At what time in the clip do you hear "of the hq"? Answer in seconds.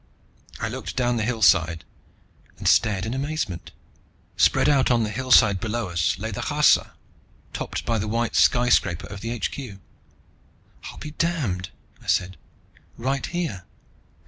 9.05-9.79